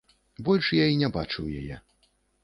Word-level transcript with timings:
Больш 0.45 0.69
я 0.77 0.85
і 0.93 0.97
не 1.01 1.09
бачыў 1.17 1.51
яе. 1.59 1.75